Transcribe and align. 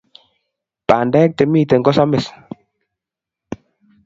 Bandek 0.89 1.31
che 1.37 1.43
miten 1.53 1.81
ko 1.85 1.91
samis 1.97 2.25